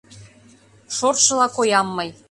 [0.95, 2.09] Шортшыла коям мый.